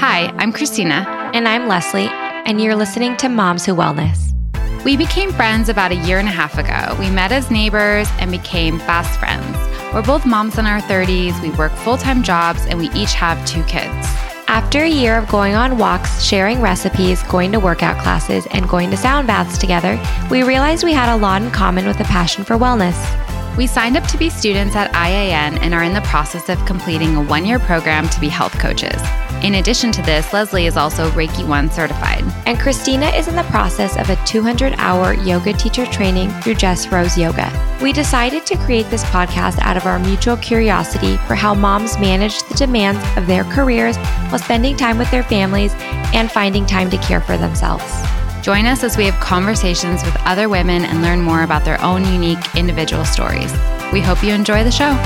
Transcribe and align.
Hi, 0.00 0.32
I'm 0.38 0.50
Christina. 0.50 1.04
And 1.34 1.46
I'm 1.46 1.68
Leslie, 1.68 2.08
and 2.08 2.58
you're 2.58 2.74
listening 2.74 3.18
to 3.18 3.28
Moms 3.28 3.66
Who 3.66 3.74
Wellness. 3.74 4.32
We 4.82 4.96
became 4.96 5.30
friends 5.30 5.68
about 5.68 5.90
a 5.90 5.94
year 6.06 6.18
and 6.18 6.26
a 6.26 6.30
half 6.30 6.56
ago. 6.56 6.96
We 6.98 7.10
met 7.10 7.32
as 7.32 7.50
neighbors 7.50 8.08
and 8.18 8.30
became 8.30 8.78
fast 8.78 9.20
friends. 9.20 9.58
We're 9.92 10.00
both 10.00 10.24
moms 10.24 10.56
in 10.56 10.64
our 10.64 10.80
30s, 10.80 11.38
we 11.42 11.50
work 11.50 11.72
full 11.72 11.98
time 11.98 12.22
jobs, 12.22 12.64
and 12.64 12.78
we 12.78 12.88
each 12.92 13.12
have 13.12 13.44
two 13.44 13.62
kids. 13.64 13.92
After 14.48 14.78
a 14.78 14.88
year 14.88 15.18
of 15.18 15.28
going 15.28 15.54
on 15.54 15.76
walks, 15.76 16.24
sharing 16.24 16.62
recipes, 16.62 17.22
going 17.24 17.52
to 17.52 17.60
workout 17.60 18.00
classes, 18.02 18.46
and 18.52 18.66
going 18.70 18.90
to 18.92 18.96
sound 18.96 19.26
baths 19.26 19.58
together, 19.58 20.02
we 20.30 20.44
realized 20.44 20.82
we 20.82 20.94
had 20.94 21.14
a 21.14 21.20
lot 21.20 21.42
in 21.42 21.50
common 21.50 21.86
with 21.86 22.00
a 22.00 22.04
passion 22.04 22.42
for 22.42 22.56
wellness. 22.56 22.96
We 23.56 23.66
signed 23.66 23.96
up 23.96 24.06
to 24.08 24.18
be 24.18 24.30
students 24.30 24.76
at 24.76 24.92
IIN 24.92 25.60
and 25.60 25.74
are 25.74 25.82
in 25.82 25.92
the 25.92 26.00
process 26.02 26.48
of 26.48 26.64
completing 26.66 27.16
a 27.16 27.22
one 27.22 27.44
year 27.44 27.58
program 27.58 28.08
to 28.08 28.20
be 28.20 28.28
health 28.28 28.58
coaches. 28.58 29.00
In 29.42 29.54
addition 29.54 29.90
to 29.92 30.02
this, 30.02 30.32
Leslie 30.32 30.66
is 30.66 30.76
also 30.76 31.10
Reiki 31.12 31.46
1 31.46 31.70
certified. 31.70 32.22
And 32.44 32.58
Christina 32.58 33.06
is 33.06 33.26
in 33.26 33.36
the 33.36 33.42
process 33.44 33.96
of 33.96 34.10
a 34.10 34.26
200 34.26 34.74
hour 34.76 35.14
yoga 35.14 35.54
teacher 35.54 35.86
training 35.86 36.30
through 36.42 36.56
Jess 36.56 36.88
Rose 36.88 37.16
Yoga. 37.16 37.50
We 37.82 37.92
decided 37.92 38.44
to 38.46 38.58
create 38.58 38.90
this 38.90 39.04
podcast 39.04 39.58
out 39.60 39.78
of 39.78 39.86
our 39.86 39.98
mutual 39.98 40.36
curiosity 40.36 41.16
for 41.26 41.34
how 41.34 41.54
moms 41.54 41.98
manage 41.98 42.42
the 42.44 42.54
demands 42.54 43.02
of 43.16 43.26
their 43.26 43.44
careers 43.44 43.96
while 44.28 44.38
spending 44.38 44.76
time 44.76 44.98
with 44.98 45.10
their 45.10 45.22
families 45.22 45.72
and 46.12 46.30
finding 46.30 46.66
time 46.66 46.90
to 46.90 46.98
care 46.98 47.20
for 47.20 47.38
themselves. 47.38 48.09
Join 48.42 48.64
us 48.64 48.82
as 48.82 48.96
we 48.96 49.04
have 49.04 49.20
conversations 49.20 50.02
with 50.02 50.16
other 50.20 50.48
women 50.48 50.84
and 50.84 51.02
learn 51.02 51.20
more 51.20 51.42
about 51.42 51.64
their 51.66 51.80
own 51.82 52.10
unique 52.10 52.38
individual 52.56 53.04
stories. 53.04 53.52
We 53.92 54.00
hope 54.00 54.22
you 54.22 54.32
enjoy 54.32 54.64
the 54.64 54.70
show. 54.70 54.96